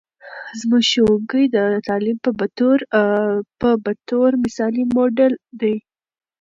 زموږ 0.59 0.83
ښوونکې 0.91 1.41
د 1.55 1.57
تعلیم 1.87 2.17
په 3.61 3.71
بطور 3.93 4.29
مثالي 4.43 4.83
موډل 4.93 5.33
دی. 5.61 5.75